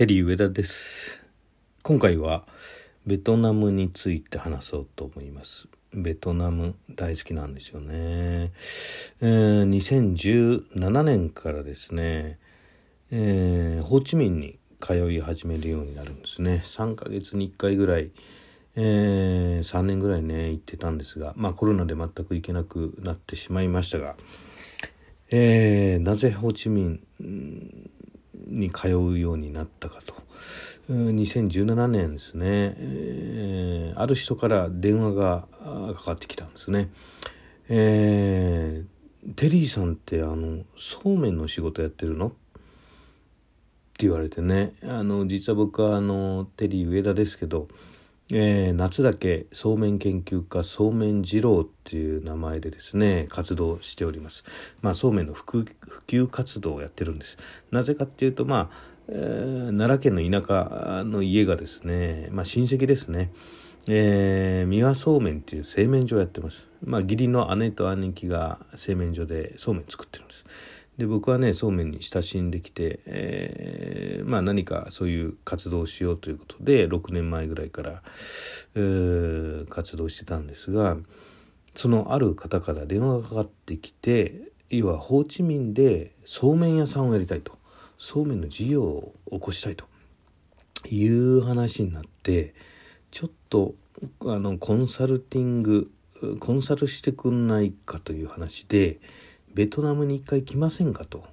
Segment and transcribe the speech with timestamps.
[0.00, 1.22] テリー上田です。
[1.82, 2.46] 今回は
[3.04, 5.68] ベトナムについて話そうと思います。
[5.92, 8.50] ベトナム大好きなんですよね、
[9.20, 12.38] えー、2017年からですね、
[13.10, 16.62] えー、ホーチミンに通い始めるようになるんですね。
[16.64, 18.10] 3ヶ月に1回ぐらい
[18.76, 24.16] えー、3年ぐらいね行ってたんですがまあコロナで全く行けなくなってしまいましたが、
[25.30, 27.00] えー、なぜホーチミン
[28.50, 30.14] に通うようになったかと。
[30.88, 35.46] 2017年ですね、えー、ある人から電話が
[35.94, 36.90] かかってきたんですね。
[37.68, 42.28] えー、テリーさんってあのそうめんの仕事やってるの？
[42.28, 42.30] っ
[44.00, 47.68] て言われてねあの実は僕はあのテリー上田ですけど
[48.32, 54.44] えー、夏だけそうめん研究家そうめん二郎っていう名前でですね活動しております。
[54.82, 55.66] まあそうめんの普
[56.06, 57.38] 及活動をやってるんです。
[57.72, 58.76] なぜかっていうとまあ、
[59.08, 63.32] えー、奈良県の田舎の家がですねまあ親戚ですね。
[63.88, 66.68] えー、三輪そうめんっていう製麺所をやってます。
[66.84, 70.44] まあ義理の姉と兄貴が製麺所でそうめん作ってるんです。
[70.98, 78.02] で僕はねそうめんに親しんできて、えー、まあ何かそういう活動をしようということで6年前ぐらいから、
[78.74, 80.96] えー、活動してたんですが
[81.74, 87.58] そのある方から電話がかかってきて要はホーチミンでそうめん屋さんをやりたいと。
[88.02, 89.84] そうめんの事業を起こしたいと。
[90.88, 92.54] いう話になって
[93.10, 93.74] ちょっと
[94.24, 95.90] あのコンサルティング
[96.38, 98.98] コンサルしてくんないかという話で
[99.54, 101.24] ベトナムに一回来ませんかと。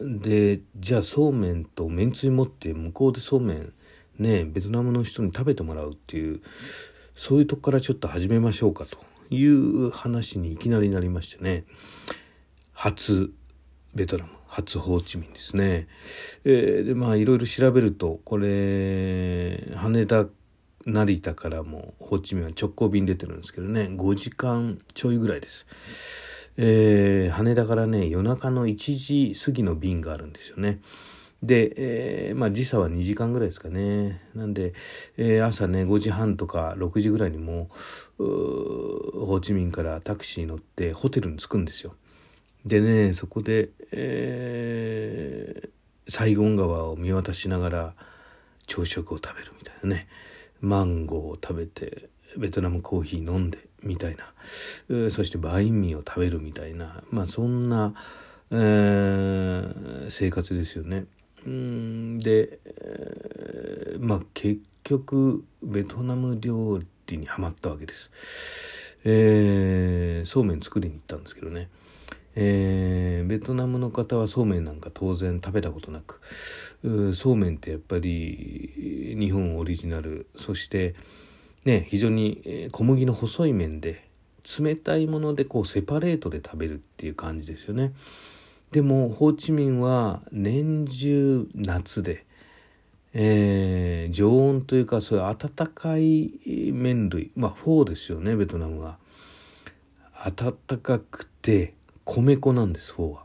[0.00, 3.72] でじゃあそうめんとめんつゆ持って向こうでそうめん
[4.18, 6.40] ねベトナムの人に食べてもらうっていう
[7.14, 8.98] そういうとこからちょっと始めましょうかと
[9.30, 11.64] いう話にいきなりなりましてね
[12.72, 13.32] 初
[13.94, 15.88] ベトナム初ホーチミンですね。
[16.44, 20.26] えー、でまあいろいろ調べるとこれ羽田
[20.86, 26.27] 成田からもホーチミンは直行便出てるんですけどね5時間ちょいぐらいです。
[26.60, 28.74] えー、羽田からね、夜中の1
[29.32, 30.80] 時過ぎの便があるんですよね。
[31.40, 34.20] で、えー、まあ時差は2時間ぐらいですかね。
[34.34, 34.72] なんで、
[35.16, 37.68] えー、朝ね、5時半とか6時ぐらいにも
[38.18, 38.24] う、
[39.24, 41.94] ホーチミンからタクシー乗ってホテルに着くんですよ。
[42.66, 47.94] でね、そこで、えー、サイゴン川を見渡しながら
[48.66, 50.08] 朝食を食べるみたいなね。
[50.60, 54.24] マンゴーを食べて、ベトナムコーヒー飲んで、みたいな、
[55.10, 57.94] そしてバインミーを食べるみたいな、まあそんな、
[58.50, 61.06] えー、生活ですよね。
[61.44, 68.96] で、えー、まあ結局ベトナム料理にはまったわけです。
[69.04, 71.68] えー、そうめん作りに行ったんですけどね。
[72.40, 76.20] えー、ベトナムの方はそうめんなんか当然食べたことなく
[77.14, 80.94] そうめんってやっぱり日本オリジナルそして
[81.64, 84.08] ね、非常に小麦の細い麺で
[84.58, 87.92] 冷たいものでこうセパレートで食べるっていう感じですよね。
[88.70, 92.26] でもホーチミンは年中夏で、
[93.14, 95.36] えー、常温というかそういう温
[95.68, 98.98] かい麺類まあフォーですよねベトナムは。
[100.14, 103.24] 温かくて米粉なんですフォーは。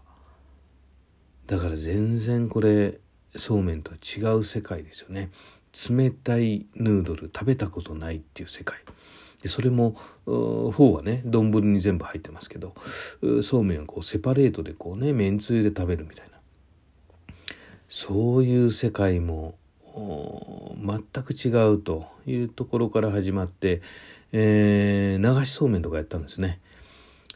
[1.48, 3.00] だから全然これ
[3.36, 5.30] そうめんとは違う世界ですよね。
[5.90, 8.80] 冷たいヌードル食べたことないっていう世界
[9.42, 9.92] でそれも
[10.26, 12.74] フォーはね丼に全部入ってますけど
[13.42, 16.34] そうめんをこうセパレートでこうねめんつゆで食べるみたいな
[17.88, 19.56] そういう世界も
[19.96, 23.82] 全く違うというところから始まって、
[24.32, 26.60] えー、流しそうめんとかやったんですね。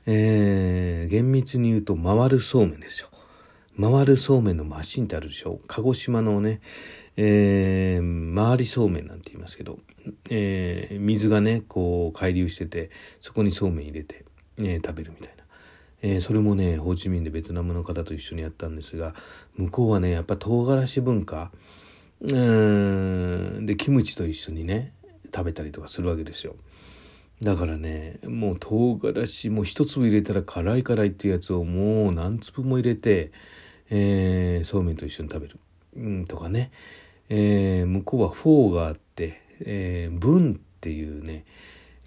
[0.08, 3.10] えー、厳密に言うと回るそうめんですよ。
[3.80, 5.60] 回るそうめんのマシンってあるでしょ？
[5.68, 6.62] 鹿児島のね、
[7.16, 9.78] えー、回りそうめんなんて言いますけど、
[10.30, 12.90] えー、水がね、こう、海流してて、
[13.20, 14.26] そこにそうめん入れて、
[14.58, 15.44] ね、食べるみたいな。
[16.02, 19.14] えー、それもね、ホーチミンでベトナムの方と一緒にやったんですが、
[19.56, 21.52] 向こうはね、やっぱ唐辛子文化、
[22.20, 24.94] で、キムチと一緒にね、
[25.26, 26.56] 食べたりとかするわけですよ。
[27.42, 33.32] だからね、もう唐辛子もう一粒入れたら辛い辛いっていうやつをもう何粒も入れて、
[33.90, 35.60] えー、そうめんと一緒に食べる、
[35.96, 36.72] うん、とかね、
[37.30, 41.46] えー、向こうはフォーがあって、えー、ブンっていうね、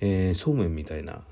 [0.00, 1.22] えー、そうめんみたいな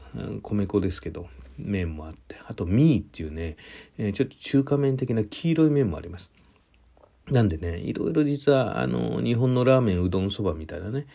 [0.43, 1.29] 米粉ですけど
[1.59, 3.57] 麺もあってあとミーっていうね、
[3.99, 6.31] えー、ちょっと中華麺的な黄色い麺もあります。
[7.31, 11.07] なんでね、いろいろ実は、あの、日本のラーメン、うどん、そばみたいなね、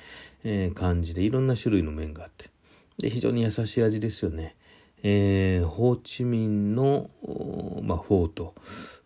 [0.44, 2.50] えー、感じでいろんな種類の麺があって、
[3.00, 4.56] で、非常に優しい味ですよね。
[5.02, 7.10] えー、ホーチミンの、
[7.82, 8.54] まあ、フォーと、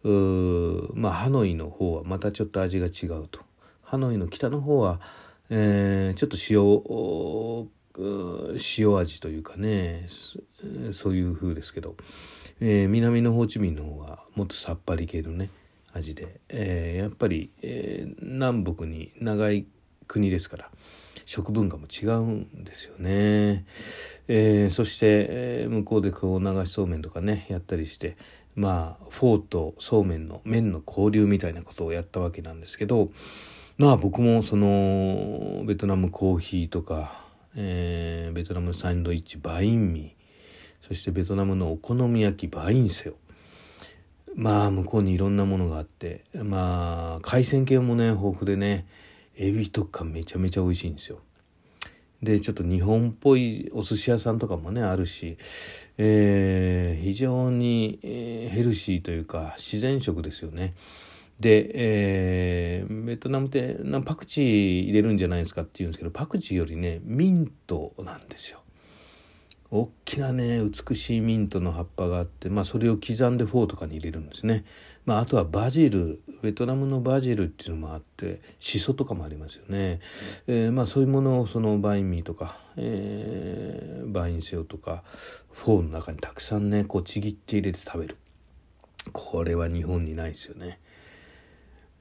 [0.04, 3.42] まあハノイの方はまたちょっと味が違うと。
[3.82, 5.00] ハノイの北の方は、
[5.50, 10.06] えー、ちょっと塩塩味というかね
[10.92, 11.96] そういう風ですけど、
[12.60, 15.50] えー、南のホーチミンの方はもっとさっぱり系のね
[15.94, 19.66] 味で、えー、やっぱり、え、南北に長い
[20.08, 20.70] 国ですから
[21.27, 23.65] 食文化も違うんですよね。
[24.29, 28.15] えー、そして、えー、向こうでこう流しそうめんとかねやったりして
[28.56, 33.09] まあフォーとそうめんの麺の交流みたいなことをやったわけなんですけど
[33.77, 37.25] まあ僕もそのベトナムコーヒーとか、
[37.57, 43.15] えー、ベトナムサンドイッチバインミーそしてベトナムのお好み焼きバインセオ
[44.33, 48.88] まあ向こうにいろんなものがあってまあ海鮮系もね豊富でね
[49.38, 51.19] エビとかめちゃめちゃ美味しいんですよ。
[52.22, 55.38] でちょっと日本っぽいお寿司屋さんとかもねあるし、
[55.98, 60.74] えー、非常に、えー、ヘルシーというか自然食ですよね。
[61.39, 68.62] で、えー、ベトナムってパクチー入れるんじゃないですかって言うんですけどパクチーよりねミントなんですよ。
[69.69, 74.64] 大きなね美しいミントの葉っぱがあって、まあ、それを刻んでフォーとかに入れるんですね、
[75.06, 80.00] まあ、あとはバジルベトナムのバジルっていうのもあってシソとかもありますよね、
[80.48, 85.04] えー、まあ、そういうものをそのバインミーとか、えー、バインセオとか
[85.52, 88.18] フォーの中にたくさんねこうちぎって入れて食べる。
[89.12, 90.80] これは日本にないですよね。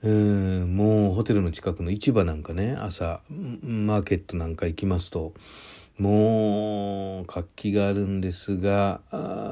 [0.03, 3.23] うんもうホテルの近くの市場なんかね朝
[3.63, 5.33] マーケットなんか行きますと
[5.99, 9.01] もう活気があるんですが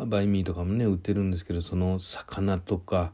[0.06, 3.12] バイミーとかもね売ってるんですけどその魚とか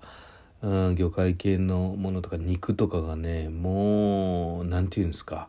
[0.63, 5.49] うん魚介系のものとか肉とかがねもう何て言うんですか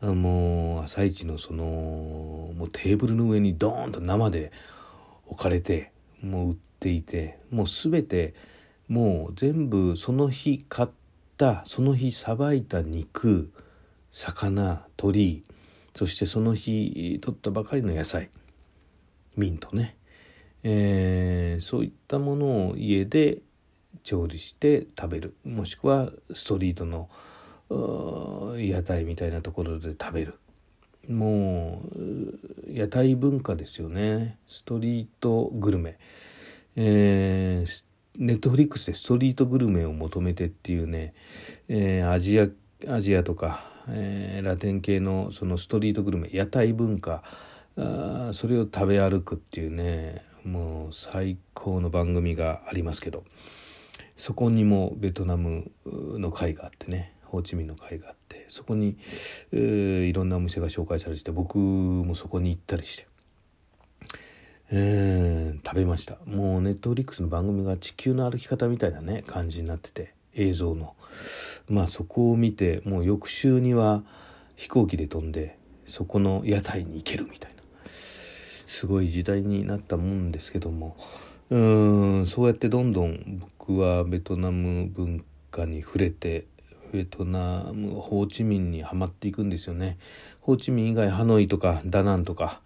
[0.00, 4.52] もう朝市のそのもうテーブルの上にドーンと生で
[5.26, 5.92] 置かれて
[6.22, 8.34] もう売っていてもう全て
[8.88, 10.88] もう全部その日買っ
[11.36, 13.52] たその日さばいた肉
[14.10, 15.44] 魚鳥
[15.94, 18.30] そしてその日取ったばかりの野菜。
[19.36, 19.96] ミントね、
[20.62, 23.38] えー、そういったものを家で
[24.02, 25.34] 調理して食べる。
[25.44, 27.08] もしくはストリートの
[28.58, 30.38] 屋台みたいなところで食べる。
[31.08, 34.38] もう屋台文化ですよね。
[34.46, 35.98] ストリートグルメ、
[36.76, 37.84] えー、
[38.18, 41.14] ネットフリックスでストリートグルメを求めてっていうね、
[41.68, 42.48] えー、アジア
[42.88, 47.22] アジアとかえー、ラテン系のそのストリートグルメ屋台文化
[47.76, 53.24] あそれを食べ歩くっていうねもう最高の番組がありますけど
[54.16, 58.96] そこにもベトナムの会があってねホーチミンの会があってそこに、
[59.52, 63.10] えー、いろんなお店が紹介されてて僕もそこに行ったりして。
[64.72, 70.94] えー、食べましたもうネットフリックスの番組が地球の歩き方みたいなね感じになってて映像の。
[71.68, 74.02] まあそこを見てもう翌週には
[74.56, 77.60] 飛行機で飛んでそこの屋台に行けるみたいな。
[77.84, 80.96] すごい時代になったもんですけども。
[81.50, 81.58] う
[82.22, 86.46] んそうやってどんどん僕はベトナム文化に触れて
[86.92, 89.98] ベトナムホーチミンにはまっていくんですよね。
[90.40, 92.62] ホーチミン以外ハノイとかダナンとか、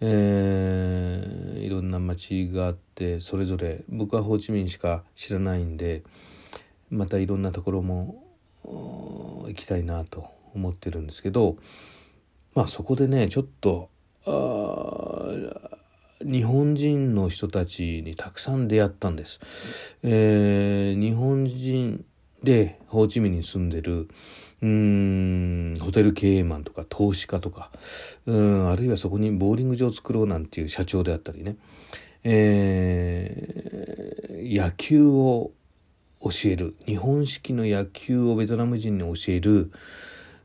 [0.00, 6.02] えー、いろんな街があってそれぞれ僕はホーチミンしか知らないんで
[6.90, 8.24] またいろんなところも
[8.64, 11.56] 行きたいなと思ってるんですけど
[12.54, 13.90] まあそこでねちょっと
[16.22, 19.98] 日本人の人たちにたくさん出会ったんです。
[20.02, 22.04] えー、日本人
[22.42, 24.08] でホーチミンに住んでる
[24.62, 27.70] うんホテル経営マンとか投資家とか
[28.24, 31.56] うんあるいはそこにボーリング場を作ろうなんていう社長であったりね、
[32.24, 35.52] えー、野球を
[36.22, 36.76] 教える。
[36.86, 39.70] 日本式の野球をベトナム人に教える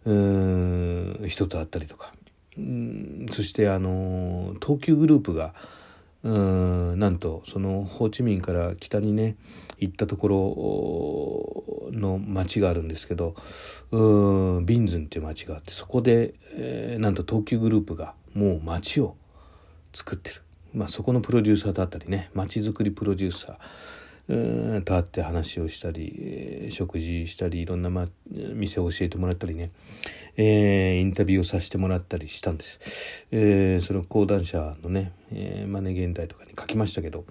[0.05, 2.13] うん人と会ったりとか。
[2.57, 5.53] うんそしてあの東急グループが
[6.23, 9.37] うんなんとそのホーチミンから北にね
[9.79, 13.35] 行ったところの町があるんですけど
[13.91, 19.15] うんビンズンっていう町があってそこで、えー、なんと東急グループがもう町を
[19.93, 20.41] 作ってる、
[20.73, 23.55] まあ、そこのプロデューサーだったりね町づくりプロデューサー。
[24.85, 29.71] と会って話をしたり、食事したりいろんな、ま、店を教えてもらったりね、
[30.37, 33.27] えー、インタビューをさせてもらったりしたんです。
[33.31, 37.25] えー、その講談社のね、えー、マネ現代とかに書きましたけど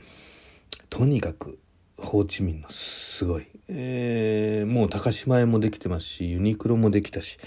[0.89, 1.59] とにかく
[1.97, 7.39] ホーチミンのすごい、えー、もう高島屋もできてますしユニクロもできたし、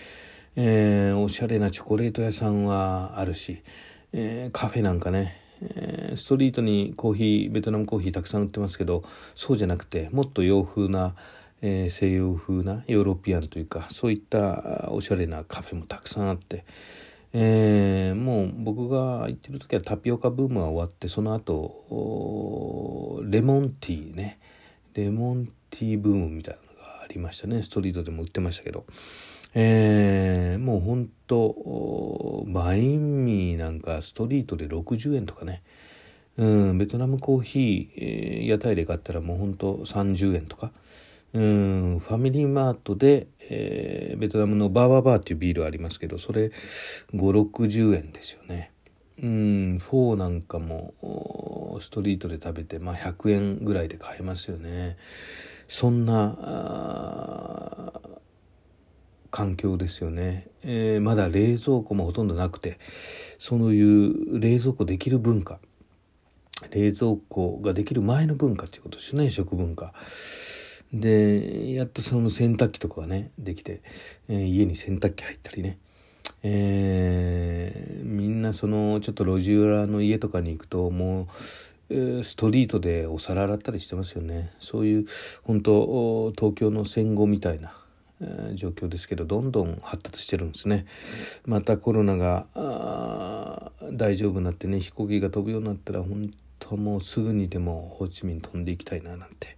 [0.55, 3.61] えー、おしゃれなチョコレート屋さんはあるし、
[4.11, 5.42] えー、カフェなんかね
[5.75, 9.03] え、ストリートにコーヒーベトナムコーヒーたくさん売ってますけど
[9.35, 11.15] そうじゃなくてもっと洋風な、
[11.61, 16.65] えー、西洋風なヨーロピアンというかそういったおしゃれなカフェもたくさんあって、
[17.33, 24.39] えー、もう僕が行ってる時はタピオカブームは終わってその後レモンティーね。
[24.93, 27.61] レモンティーブームみたいなのがありましたね。
[27.63, 28.85] ストリートでも売ってましたけど、
[29.55, 35.61] えー、もうほんとバインミーなんかストリートで60円とかね
[36.37, 40.71] うんベトナムコーヒー、えー、屋台で買ったらもうほんと30円とか
[41.33, 46.51] うんファミリーマートで、えー、ベトナムのバーバーバーっていうビールありますけどそれ
[47.13, 48.71] 5、60円ですよね。
[49.21, 54.97] うんフォーなんかもストリートで食べて、まあ、100円ぐらいで買えますよね。
[55.67, 56.35] そんな
[59.33, 62.77] 環境ですよね、えー、まだ冷蔵庫もほとんどなくて
[63.39, 65.57] そういう冷蔵庫できる文化
[66.69, 69.91] 冷蔵庫ができる前の文化っていうことですね食文化。
[70.93, 73.81] でやっとその洗濯機とかがねできて、
[74.29, 75.79] えー、家に洗濯機入ったりね、
[76.43, 81.27] えー、みんなそのちょっと路地裏の家とかに行くとも
[81.89, 84.53] う、ストリートでお皿洗ったりしてますよね。
[84.59, 85.05] そういう
[85.41, 87.73] 本当東京の戦後みたいな
[88.55, 90.85] 状況ですけどどんどん発達してるんですね。
[91.45, 92.47] またコロナが
[93.91, 99.57] 大丈夫になってね飛行機が飛ぶようになったら本当もうすぐにでもホーチミン飛んでいきたいななんて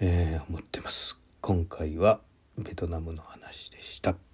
[0.00, 1.18] えー、思ってます。
[1.40, 2.20] 今回は
[2.56, 4.27] ベトナムの話でした。